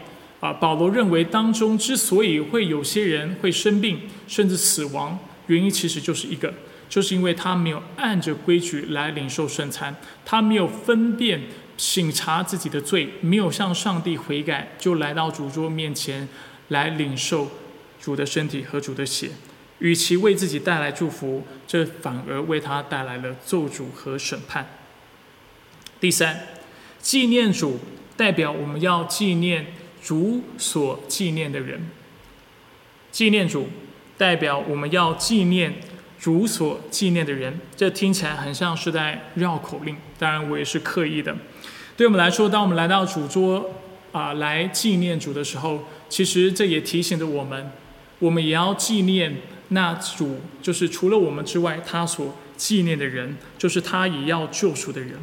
[0.40, 6.50] 啊，保罗认为当中之所以会有些人会生病甚至死亡，原因其实就是一个，
[6.90, 11.40] 就是因为他没有按着规矩来领受圣餐，他没有分辨
[11.78, 16.28] 醒察自己的罪，没有向上帝悔改，就来到主桌面前
[16.68, 17.50] 来领受
[17.98, 19.30] 主的身体和主的血，
[19.78, 24.68] 与其为自己带来祝福，这反而为他带来了咒诅和审判。
[25.98, 26.48] 第三，
[26.98, 27.78] 纪念主
[28.16, 29.66] 代表我们要纪念。
[30.02, 31.90] 主所纪念的人，
[33.12, 33.68] 纪念主，
[34.16, 35.74] 代表我们要纪念
[36.20, 37.58] 主所纪念的人。
[37.74, 41.34] 这听起来很像是在绕口令，当然我也是刻意的。
[41.96, 43.70] 对我们来说，当我们来到主桌
[44.12, 47.72] 啊来纪念主的时候，其实这也提醒着我们，
[48.18, 55.14] 我们也要纪念那主，就是除了我们之外，他所纪念的人，就是他也要救赎的人。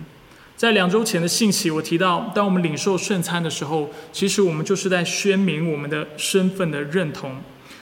[0.56, 7.36] 在两周前的信息，我提到，当我们领受圣餐的时候，其实我们就是在宣明我们的身份的认同。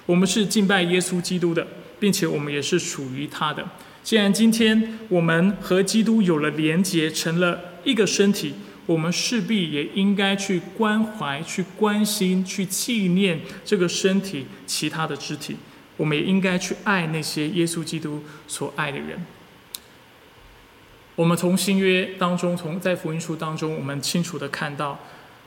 [0.06, 1.66] 我们是敬拜耶稣基督的，
[2.06, 3.68] 并且我们也是属于他的。
[4.04, 8.54] 既然今天我们和基督有了连结，成了一个身体，
[8.86, 15.58] 我们势必也应该去关怀、去关心、去纪念这个身体其他的肢体。
[15.98, 19.26] 我们也应该去爱那些耶稣基督所爱的人。
[21.16, 25.00] 我们从新约当中，从在福音书当中，我们清楚的看到，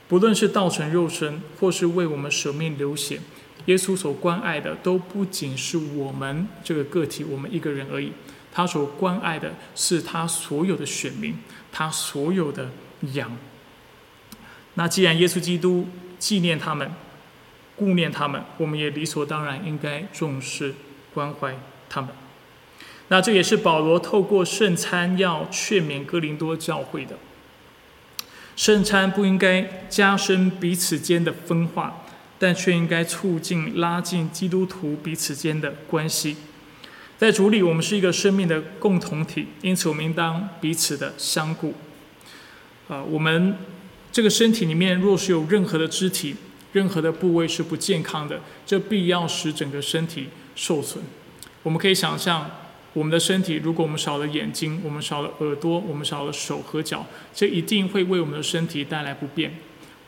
[0.09, 3.21] 不论是道成肉身，或是为我们舍命流血，
[3.69, 8.11] 耶稣所关爱的都不仅是我们这个个体，我们一个人而已。
[8.51, 11.35] 他所关爱的是他所有的选民，
[11.71, 12.71] 他所有的
[13.13, 13.37] 羊。
[14.73, 16.91] 那既然耶稣基督纪念他们、
[17.75, 20.73] 顾念他们，我们也理所当然应该重视
[21.13, 21.55] 关怀
[21.87, 22.09] 他们。
[23.09, 27.17] 那这也是保罗透过圣餐要劝勉哥林多教会的。
[28.55, 32.01] 圣餐不应该加深彼此间的分化，
[32.39, 36.37] 但却应该促进拉近基督徒彼此间的关系。
[37.17, 41.75] 在主里，我们是一个生命的共同体，因此我们应当彼此的相顾。
[42.87, 43.55] 啊，我们
[44.11, 46.35] 这个身体里面若是有任何的肢体、
[46.71, 51.03] 任何的部位是不健康的，这必要使整个身体受损。
[51.61, 52.49] 我们可以想象。
[52.93, 59.53] 我们的身体，如果我们少了眼睛，我们少了耳朵，我们少了手和脚，这一定会为我们的身体带来不便，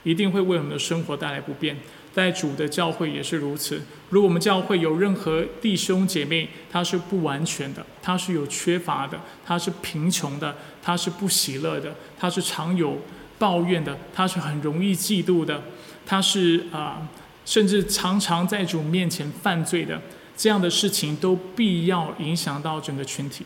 [0.03, 1.77] 一定会为我们的生活带来不便。
[2.13, 3.81] 在主的教会也是如此。
[4.09, 12.97] 如果我们教会有任何弟兄姐妹，他是不完全的，他是有缺乏的，他是贫穷的，他是不喜乐的，他是常有
[13.39, 15.63] 抱怨的，他是很容易嫉妒的，
[16.05, 17.07] 他是啊
[17.45, 20.01] 甚至常常在主面前犯罪的
[20.35, 23.45] 这样的事情，都必要影响到整个群体。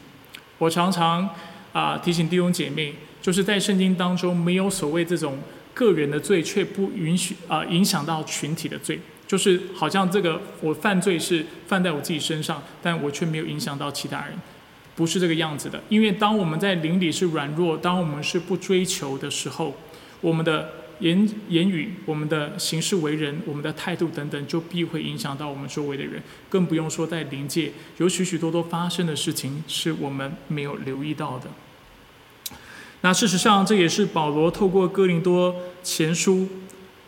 [0.57, 1.29] 我常常
[1.71, 5.37] 啊提醒弟兄姐妹，就是在圣经当中没有所谓这种
[5.75, 14.39] 个人的罪，却不允许啊影响到群体的罪，就是好像这个我犯罪是犯在我自己身上，但我却没有影响到其他人，
[14.95, 15.83] 不是这个样子的。
[15.89, 19.75] 因为当我们在灵里是软弱，当我们是不追求的时候，
[20.21, 31.49] 我们的言言语、我们的行事为人、我们的态度等等，就必会影响到我们周围的人，更不用说在灵界有许许多多发生的事情是我们没有留意到的。
[33.05, 36.47] 那事实上，这也是保罗透过哥林多前书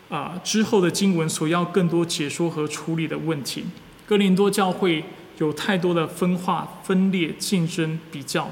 [0.08, 3.64] 啊之后的经文所要更多解说和处理的问题。
[4.06, 5.02] 哥林多教会
[5.38, 8.48] 有太多的分化、分裂、竞争、比较，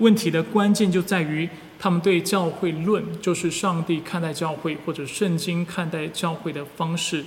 [0.00, 1.48] 问题的关键就在于。
[1.78, 7.24] 他们对教会论，就是上帝看待教会或者圣经看待教会的方式，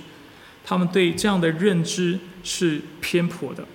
[0.64, 3.66] 他们对这样的认知是偏颇的。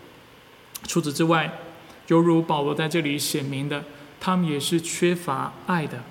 [0.87, 1.59] 除此之外，
[2.07, 3.83] 犹如保罗在这里显明的，
[4.21, 6.01] 他们也是缺乏爱的。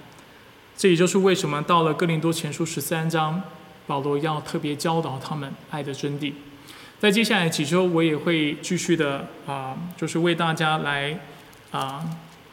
[0.76, 3.42] 这也就是为什么到了哥林多前书十三章，
[3.86, 6.34] 保罗要特别教导他们爱的真谛。
[6.98, 11.18] 在接下来几周，我也会继续的啊，就是为大家来
[11.70, 12.04] 啊。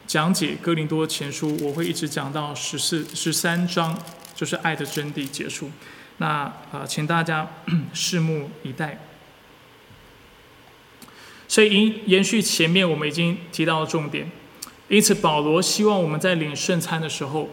[0.06, 3.94] 讲解哥林多前书，我会一直讲到十四、十三章，
[4.34, 5.70] 就是爱的真谛结束。
[6.16, 7.46] 那啊，请大家
[7.92, 8.98] 拭目以待。
[11.46, 14.30] 所以，延延续前面我们已经提到的重点，
[14.88, 17.48] 因此保罗希望我们在领圣餐的时候，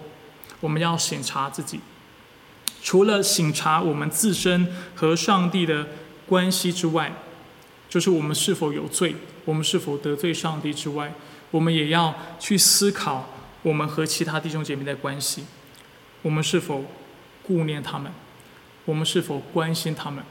[0.62, 1.80] 我们要审查自己。
[2.82, 5.88] 除了审查我们自身和上帝的
[6.28, 7.12] 关系之外，
[7.90, 11.14] 就是我们是否有罪，我们是否得罪上帝之外。
[11.52, 13.30] 我们也要去思考
[13.64, 15.46] 我们和其他弟兄姐妹的关系，
[16.22, 16.84] 我们是否
[17.44, 18.12] 顾念他们？
[18.86, 20.24] 我们是否关心他们？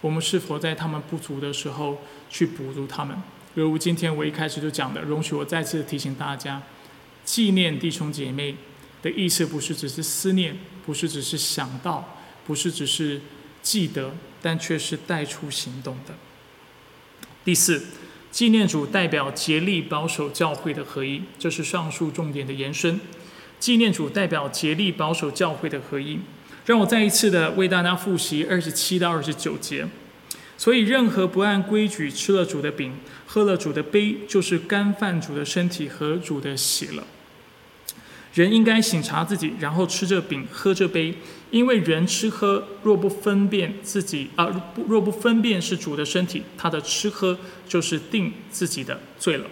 [0.00, 3.16] 我们是否在他们不足的时候去补足他们？
[3.54, 6.62] 犹如今天我一开始就讲的，容许我再次提醒大家：
[7.24, 8.56] 纪念弟兄姐妹
[9.02, 13.20] 的意思不是只是思念，不是只是想到，不是只是
[13.62, 16.14] 记得，但却是带出行动的。
[17.44, 17.82] 第四。
[18.30, 23.00] 纪念主代表竭力保守教会的合一，这是上述重点的延伸。
[23.58, 26.16] 纪念主代表竭力保守教会的合一。
[26.64, 29.84] 让我再一次的为大家复习二十七到二十九节。
[30.60, 32.92] 所以，任何不按规矩吃了主的饼、
[33.24, 37.02] 喝了主的杯，就是干饭主的身体和主的血了。
[38.34, 41.14] 人应该省察自己，然后吃这饼、喝这杯。
[41.50, 49.46] 因为人吃喝若不分辨自己啊，若不分辨是主的身体，他的吃喝就是定自己的罪了。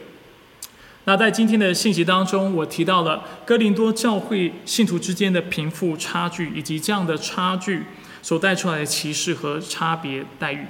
[1.05, 7.85] 那在今天的信息当中，我提到了哥林多教会信徒之间的贫富差距，以及这样的差距
[8.21, 10.67] 所带出来的歧视和差别待遇。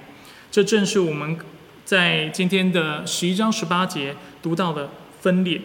[0.51, 1.39] 这正是我们
[1.85, 5.61] 在今天的十一章十八节读到的分裂。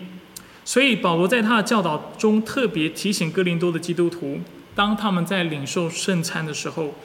[0.65, 4.39] 所以保罗在他的教导中特别提醒哥林多的基督徒。
[4.75, 6.95] 当他们在领受圣餐的时候，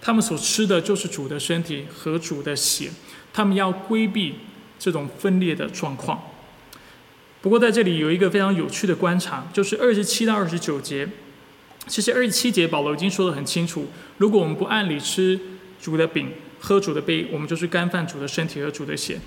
[0.00, 2.90] 他们所吃的就是主的身体和主的血，
[3.32, 4.34] 他们要规避
[4.78, 6.22] 这种分裂的状况。
[7.42, 11.08] 不过在这里有一个非常有趣的观察，就是二十七到二十九节，
[11.88, 13.86] 其实二十七节保罗已经说得很清楚：
[14.18, 15.40] 如果我们不按理吃
[15.80, 19.18] 主的饼、喝主的杯，我们就是干饭主的身体和主的血。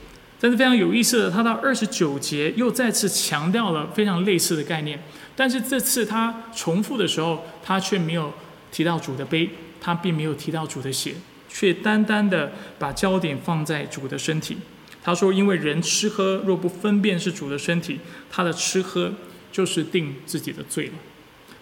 [0.42, 5.02] 但是非常有意思的，他到二十九节又再次强调了非常类似的概念。
[5.36, 8.34] 但是这次他重复的时候，他却没有
[8.72, 9.50] 提到主的杯，
[9.82, 11.16] 他并没有提到主的血，
[11.50, 14.58] 却单单的把焦点放在主的身体。
[15.04, 19.12] 他说：“因为人吃喝若不分辨是主的身体，他的吃喝
[19.52, 20.94] 就是定自己的罪了。”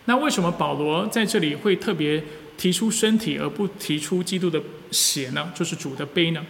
[0.05, 2.23] 那为什么保罗在这里会特别
[2.57, 5.51] 提出身体而不提出基督的血呢？
[5.55, 6.45] 就是主的杯呢？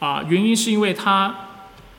[0.00, 1.34] 啊，原因是因为他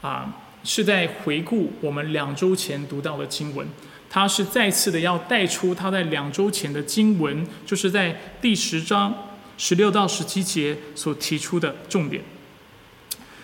[0.01, 3.67] 啊是在回顾我们两周前读到的经文。
[4.13, 9.15] 他是再次的要带出他在两周前的经文，就是在第十章
[9.57, 12.21] 十六到十七节所提出的重点。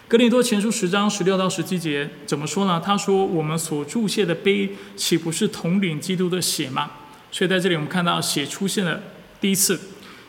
[0.10, 2.82] 格林多前书十章十六到十七节怎么说呢？
[2.84, 6.92] 他说：“我们所注谢的杯，岂不是统领基督的血吗？”
[7.32, 9.02] 所以在这里我们看到血出现了
[9.40, 9.80] 第一次。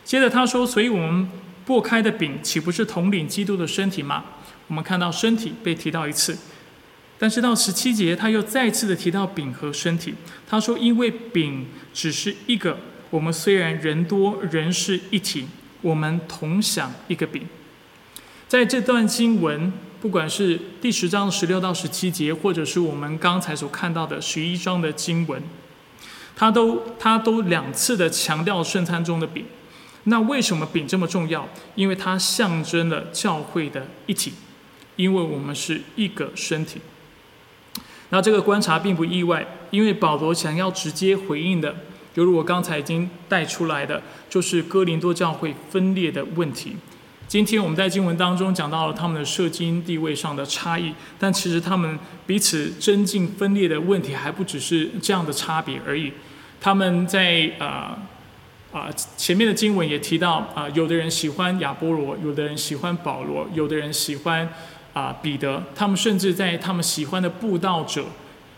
[0.03, 1.29] 接着他说：“所以我们
[1.67, 4.25] 擘开的饼，岂不是统领基督的身体吗？”
[4.67, 6.37] 我们看到身体被提到一次。
[7.17, 10.15] 但是到十七节，他又再次的提到饼和身体。
[10.47, 12.77] 他说：“因为饼只是一个，
[13.09, 15.47] 我们虽然人多，人是一体，
[15.81, 17.45] 我们同享一个饼。”
[18.47, 25.43] 在这段经文，不管是第十章十六到十七节，或者是我们刚才所看到的十一章的经文，
[26.39, 29.43] 他都他都两次的强调圣餐中的饼。
[30.05, 31.45] 那为什么饼这么重要？
[31.75, 34.31] 因为它象征了教会的一体，
[34.95, 36.79] 因为我们是一个身体。
[38.11, 41.75] 那这个观察并不意外，因为保罗想要直接回应的，
[42.13, 46.77] 犹如我刚才已经带出来的，就是哥林多教会分裂的问题。
[47.27, 56.13] 今天我们在经文当中讲到了他们的社经地位上的差异，但其实他们彼此增进分裂的问题还不只是这样的差别而已。
[56.59, 57.97] 他们在啊
[58.71, 64.49] 啊前面的经文也提到啊，有的人喜欢亚波罗，有的人喜欢保罗，有的人喜欢。
[64.91, 68.05] 啊，彼得，他们甚至在他们喜欢的布道者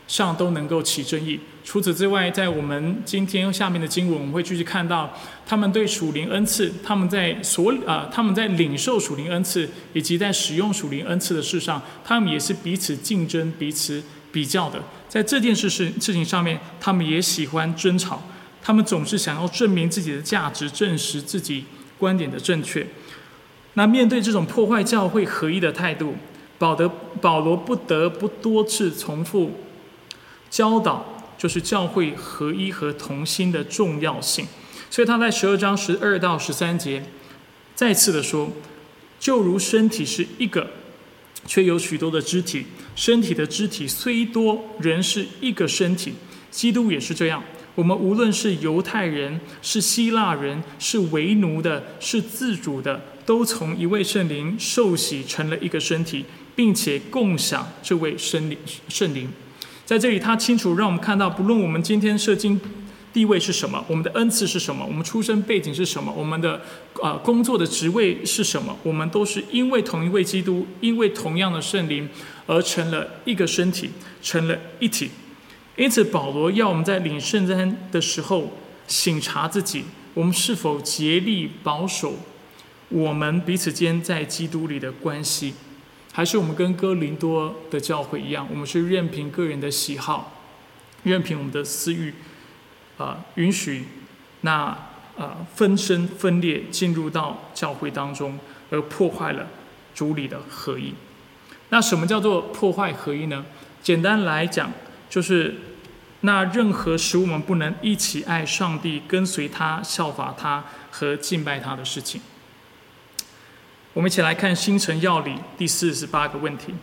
[0.08, 1.38] 上都能够起争议。
[1.62, 5.12] 除此之外，在我们今天下面的经文，我们会继续看到
[5.46, 14.82] 他们对属灵恩赐，他们在所啊，他们在领受属灵恩赐以及在使用属灵恩赐的事上，他们也是彼此竞争、彼此比较的。
[15.10, 18.24] 在这件事事事情上面，他们也喜欢争吵，
[18.62, 21.66] 他们总是想要证明自己的价值，证实自己
[21.98, 22.88] 观点的正确。
[23.74, 26.16] 那面对这种破坏教会合一的态度，
[26.58, 29.52] 保德保罗不得不多次重复
[30.50, 34.46] 教导，就是教会合一和同心的重要性。
[34.90, 37.04] 所以他在十二章十二到十三节
[37.74, 38.52] 再次的说
[39.20, 40.70] ：“就如身体是一个，
[41.46, 42.64] 却有许多的肢体；
[42.96, 46.14] 身体的肢体虽多，仍是一个身体。
[46.50, 47.44] 基督也是这样。
[47.76, 56.26] 我们无论是犹太人，是希腊人，是为奴的，是自主的。”都从一位圣灵受洗成了一个身体，
[56.56, 58.58] 并且共享这位圣灵。
[58.90, 59.30] 圣灵
[59.86, 62.60] 在这里，他清楚让我们看到，不论我们今天圣经
[63.14, 66.62] 地位是什么，我们的恩赐是什么，我们出生背景是什么，我们的
[67.02, 72.08] 呃工作的职位是什么，我们都是因为同一位基督，因为同样的圣灵
[72.48, 73.90] 而成了一个身体，
[74.22, 75.10] 成了一体。
[75.76, 78.52] 因此，保罗要我们在领圣餐的时候
[78.88, 79.84] 醒察自己，
[80.14, 82.16] 我们是否竭力保守。
[82.90, 85.54] 我们彼此间在基督里的关系，
[86.12, 90.42] 还是我们跟哥林多的教会一样，我们是任凭个人的喜好，
[91.04, 92.14] 任凭我们的私欲，
[92.98, 93.86] 啊，允许
[94.42, 94.78] 那
[95.18, 98.40] 啊分身分裂进入到教会当中，
[98.70, 99.48] 而破坏了
[99.94, 100.94] 主里的合一。
[101.70, 103.46] 那什么叫做破坏合一呢？
[103.82, 104.72] 简单来讲，
[105.10, 105.56] 就是
[106.22, 112.22] 那任何使我们不能一起爱上帝、跟随他、效法他和敬拜他的事情。
[113.94, 116.72] 我们一起来看《星辰要理》第四十八个问题。《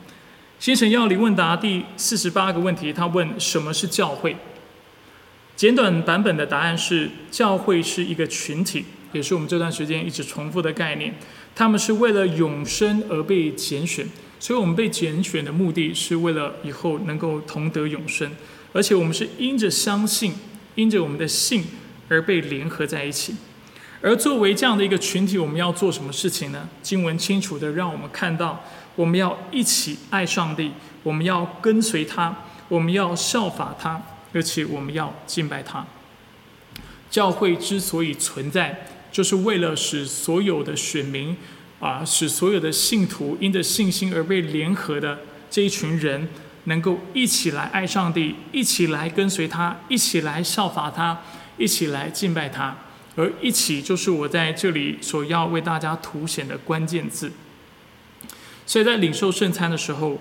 [0.59, 4.37] 星辰要理》问答第四十八个问题，他问什么是教会？
[5.59, 11.13] 简短版本的答案是：教会是一个群体，也是我们这段时间一直重复的概念。
[11.53, 14.07] 他们是为了永生而被拣选，
[14.39, 18.31] 所以我们被拣选的目的是为了以后能够同得永生，
[18.73, 20.33] 而且我们是因着相信，
[20.77, 21.65] 因着我们的信
[22.09, 23.35] 而被联合在一起。
[24.01, 26.69] 而作为这样的一个群体，我们要做什么事情呢？
[26.85, 28.63] 经文清楚的让我们看到，
[28.95, 30.71] 我们要一起爱上帝，
[31.03, 34.01] 我们要跟随他，我们要效法他，
[34.33, 35.87] 而且我们要敬拜他。
[37.11, 41.37] 教会之所以存在，就是为了使所有的选民
[41.81, 45.21] 啊，使所有的信徒因着信心而被联合的
[45.51, 46.29] 这一群人，
[46.65, 51.23] 能够一起来爱上帝，一起来跟随他，一起来效法他，
[51.57, 52.77] 一起来敬拜他。
[53.17, 57.33] 而一起就是我在这里所要为大家凸显的关键字。
[58.67, 60.19] 所以在领受圣餐的时候，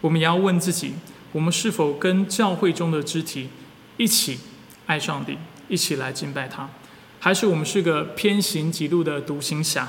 [0.00, 0.94] 我们也要问自己：
[1.34, 3.48] 我们是否跟教会中的肢体
[3.96, 4.38] 一起
[4.86, 5.36] 爱上帝，
[5.68, 6.70] 一起来敬拜他？
[7.18, 9.88] 还是我们是个偏行极路的独行侠？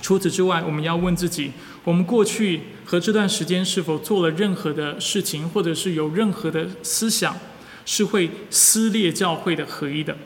[0.00, 1.52] 除此之外，我们要问自己：
[1.84, 7.36] 我们过去和这段时间是否做了任何的事情，或者是有任何的思想，
[7.84, 10.16] 是会撕裂教会的合一的？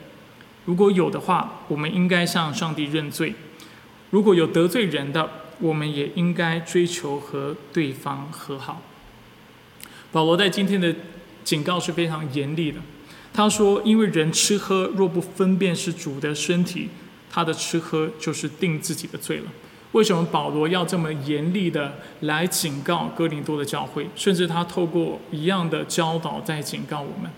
[0.65, 3.33] 如果有的话，我们应该向上帝认罪；
[4.11, 8.81] 如果有得罪人的，我们也应该追求和对方和好。
[10.15, 10.95] 保罗在今天的
[11.43, 12.79] 警告是非常严厉的。
[13.33, 16.89] 他说：“因为人吃喝若不分辨是主的身体，
[17.29, 19.47] 他的吃喝就是定自己的罪了。”
[19.91, 24.09] 为什么保罗要这么严厉的来警告哥林多的教会？
[24.15, 27.29] 甚至他透过一样的教导在警告我们。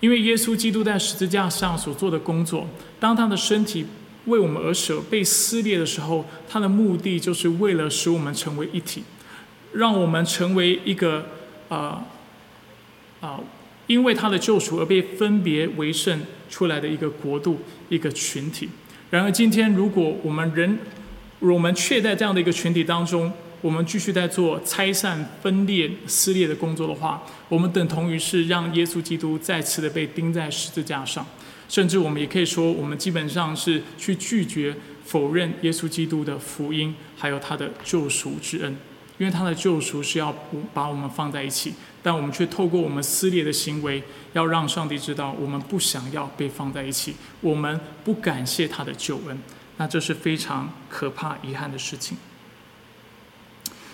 [0.00, 2.66] 因为耶稣基督在十字架上所做的工作，
[2.98, 3.86] 当他的身体
[4.24, 9.04] 为我们而舍被撕裂的时候，他的目的就是为了使我们成为一体，
[9.74, 11.26] 让我们成为一个
[11.72, 12.04] 啊
[13.22, 13.40] 啊，
[13.86, 16.20] 因为他的救赎而被分别为圣
[16.50, 17.58] 出来的一个国度、
[17.88, 18.68] 一个群体。
[19.08, 20.78] 然而，今天如果我们人，
[21.38, 31.26] 我们却在这样的一个群体当中，我们继续在做拆散、分裂、撕裂的工作的话，我们等同于是让耶稣基督再次的被钉在十字架上。
[31.68, 38.76] 甚至我们也可以说，我们基本上是去拒绝、否认耶稣基督的福音，还有他的救赎之恩。
[39.22, 40.34] 因为他的救赎是要
[40.74, 44.02] 把我们放在一起，但我们却透过我们撕裂的行为，
[44.32, 49.38] 要让上帝知道我们不想要被放在一起，我们不感谢他的救恩。
[49.76, 52.18] 那这是非常可怕、遗憾的事情。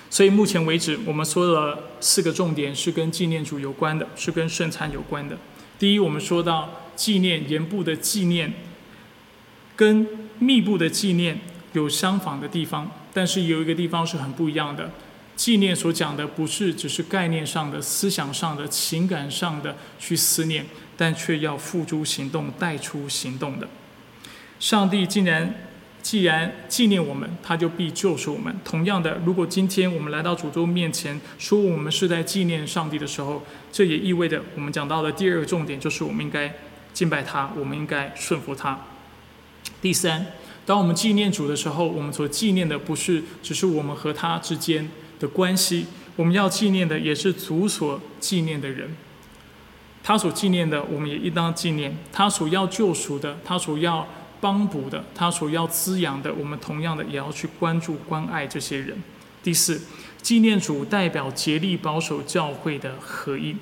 [0.08, 5.36] 所以目前为止，我们说了四个重点，是跟纪念主有关的，是跟圣餐有关的。
[5.78, 8.54] 第一，我们说到纪念盐部的纪念，
[9.76, 10.08] 跟
[10.38, 11.38] 密布的纪念
[11.74, 14.90] 有相仿的地方，但是有一个地方是很不一样的。
[15.38, 20.66] 纪念所讲的不是只是概念上的、思想上的、情感上的去思念，
[20.96, 23.68] 但却要付诸行动、带出行动的。
[24.58, 25.54] 上帝竟然
[26.02, 28.52] 既然纪念我们，他就必救赎我们。
[28.64, 36.52] 同样的，如果今天我们来到主桌面前，说我们是在纪念上帝的时候，这也意味着我们讲到的第二个重点就是我们应该
[36.92, 38.76] 敬拜他，我们应该顺服他。
[39.80, 40.26] 第三，
[40.66, 44.90] 当我们纪念主的时候，我们所纪念的不是只是我们和他之间。
[45.18, 48.96] 的关系，我们要纪念的也是主所纪念的人，
[50.02, 54.06] 他所纪念的，我们也应当纪念；他所要救赎的，他所要
[54.40, 59.02] 帮补的，他所要滋养的，我们同样的也要去关注、关爱这些人。
[59.42, 59.80] 第四，
[60.22, 63.56] 纪念主代表竭力保守教会的合一。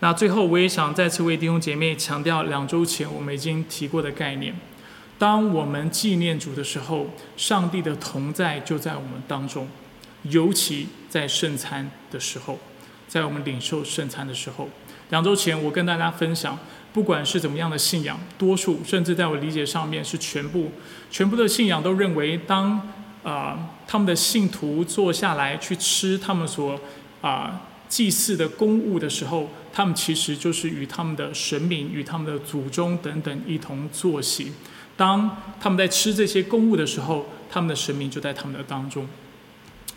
[0.00, 4.54] 那最后，我也想再次为弟兄姐妹强调两周前我们已经提过的概念：
[5.18, 9.68] 当我们纪念主的时候，上帝的同在就在我们当中。
[10.24, 12.58] 尤其在圣餐的时候，
[13.08, 14.68] 在我们领受圣餐的时候，
[15.08, 16.58] 两周前我跟大家分享，
[16.92, 20.70] 不管是怎么样的信仰，多数甚至在我理解上面是全部，
[21.10, 22.88] 全部的信仰都认为，当
[23.22, 26.78] 啊他们的信徒坐下来去吃他们所
[27.20, 34.52] 啊祭祀的公物的时候，他们其实就是与他们的神明、与他们的祖宗等等一同坐席。
[34.96, 39.08] 当他们在吃这些公物的时候，他们的神明就在他们的当中。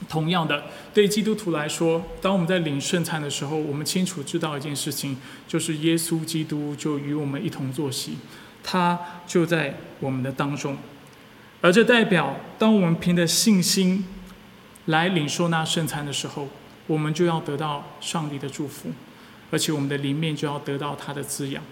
[0.10, 8.18] 同样的，对基督徒来说，当我们在领圣餐的时候，我们清楚知道一件事情，就是耶稣基督就与我们一同坐席，
[8.64, 10.78] 他就在我们的当中。
[11.62, 14.06] 而这代表，当我们凭着信心
[14.86, 16.48] 来领受那圣餐的时候，
[16.88, 18.90] 我们就要得到上帝的祝福，
[19.50, 21.64] 而且我们的灵面就要得到他的滋养。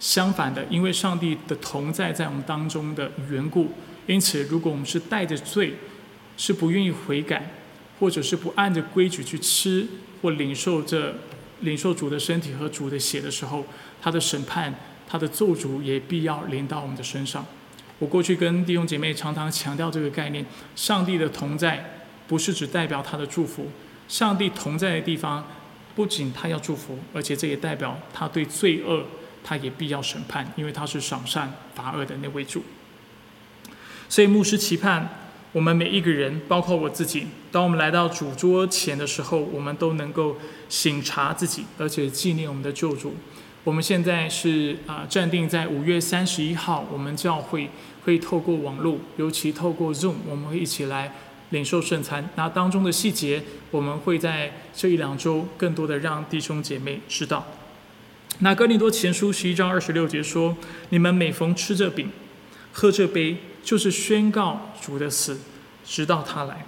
[0.00, 3.72] 相反的，因为上帝的同在在我们当中的缘故，
[4.06, 5.74] 因此，如果我们是带着罪，
[6.36, 7.50] 是不愿意悔改。
[8.00, 9.86] 或者是不按着规矩去吃
[10.20, 11.14] 或领受这
[11.60, 13.64] 领受主的身体和主的血的时候，
[14.02, 14.74] 他的审判、
[15.08, 17.46] 他的咒诅也必要临到我们的身上。
[18.00, 23.70] 我过去跟弟兄姐妹常常强调这个概念：上帝的同在不是只代表他的祝福，
[24.08, 25.46] 上帝同在的地方
[25.94, 29.04] 不仅他要祝福，而且这也代表他对罪恶
[29.44, 32.64] 他也必要审判，因为他是赏善罚恶的那位主。
[34.08, 35.20] 所以牧师期盼。
[35.54, 40.36] 我们每一个人，包括我自己，当我们来到主桌前的时候，我们都能够
[40.68, 43.14] 醒察自己，而且纪念我们的救主。
[43.62, 47.70] 我们现在是啊，暂定在五月三十一号，我们教会
[48.04, 51.14] 会透过网络，尤其透过 Zoom，我们会一起来
[51.50, 52.28] 领受圣餐。
[52.34, 53.40] 那当中的细节，
[53.70, 57.46] 我们会在这一两周更多的让弟兄姐妹知道。
[58.40, 60.56] 那哥林多前书十一章二十六节说
[60.90, 62.10] ：“你们每逢吃这饼，
[62.72, 65.40] 喝这杯。”就是宣告主的死，
[65.84, 66.64] 直到他来。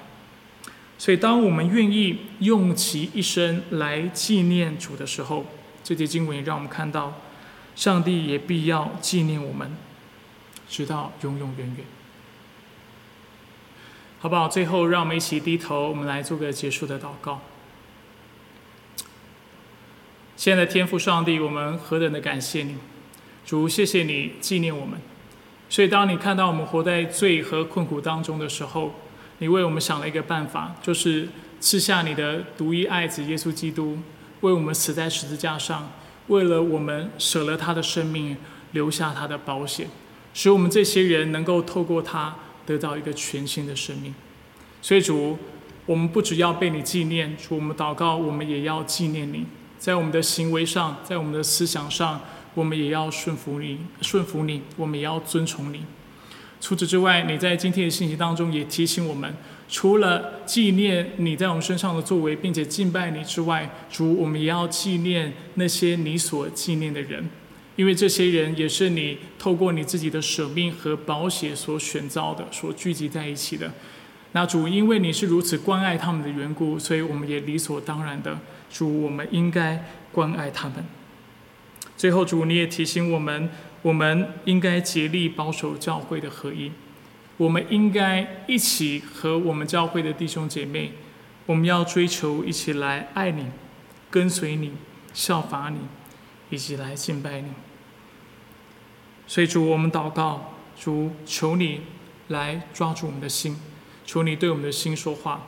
[0.99, 5.45] 所以，当我们愿意用其一生来纪念主的时候，
[5.85, 7.21] 这节经文也让我们看到，
[7.77, 9.77] 上帝也必要纪念我们，
[10.69, 11.87] 直到永永远远。
[14.19, 14.49] 好不好？
[14.49, 17.43] 最后，让我们一起低头，我们来做个结束的祷告。
[20.35, 22.77] 现在，天父上帝，我们何等的感谢你，
[23.45, 24.99] 主，谢谢你纪念我们。
[25.69, 28.95] 所以，当你看到我们活在罪和困苦当中的时候，
[29.39, 33.99] 你为我们想了一个办法，就是赐下你的独一爱子耶稣基督，
[34.43, 35.91] 为我们死在十字架上，
[36.29, 38.37] 为了我们舍了他的生命，
[38.71, 39.89] 留下他的保险，
[40.33, 44.15] 使我们这些人能够透过他得到一个全新的生命。
[44.81, 45.37] 所以，主，
[45.85, 49.45] 我们不只要被你纪念，主，我们祷告，我们也要纪念你，
[49.79, 52.21] 在我们的行为上，在我们的思想上。
[52.57, 55.85] 我们也要顺服你，顺服你，我们也要遵从你。
[56.59, 59.33] 除此之外，你在今天的信息当中也提醒我们，
[59.69, 67.29] 除了纪念你在我们身上的作为，并且敬拜你之外，主，我们也要纪念那些你所纪念的人，
[67.77, 73.71] 因为这些人也是你透过你自己的舍命和保险所选造的，所聚集在一起的。
[74.33, 78.39] 那主，因为你是如此关爱他们的缘故，所以我们也理所当然的，
[78.71, 80.85] 主，我们应该关爱他们。
[82.07, 83.51] 最后，主，你也提醒我们，
[83.83, 86.71] 我们应该竭力保守教会的合一，
[87.37, 90.93] 我们应该一起和我们教会的弟兄姐妹，
[91.47, 93.47] 我们要追求一起来爱你、
[94.09, 94.75] 跟随你、
[95.13, 95.79] 效法你，
[96.51, 97.49] 以及来敬拜你。
[99.27, 101.81] 所以主，我们祷告，主求你
[102.29, 103.57] 来抓住我们的心，
[104.05, 105.43] 求你对我们的心说话，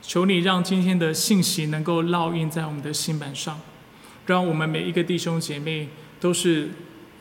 [0.00, 3.60] 求你让今天的信息能够烙印在我们的心板上，
[4.26, 5.88] 让我们每一个弟兄姐妹
[6.20, 6.68] 都是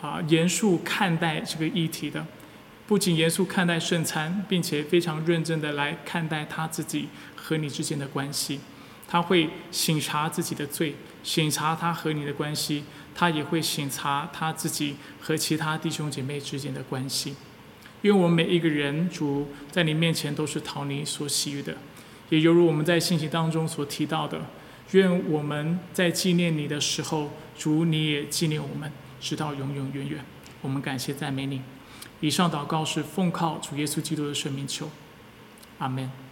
[0.02, 2.26] 啊严肃看待这个议题的，
[2.88, 8.60] 不仅严肃看待圣餐，并且非常认真的来看待他自己和你之间的关系，
[9.08, 12.84] 他会省察自己的罪，省察他和你的关系。
[13.18, 17.34] 他也会审查他自己和其他弟兄姐妹之间的关系，
[18.02, 21.78] 因为我们每一个人主在你面前都是讨你所喜悦的，
[22.28, 24.42] 也犹如我们在信息当中所提到的，
[24.92, 30.24] 愿我们在纪念你的时候，主你也纪念我们，直到永永远远。
[30.62, 31.62] 我们感谢赞美你。
[32.22, 34.90] 以上祷告是奉靠主耶稣基督的圣名求，
[35.80, 36.25] 阿门。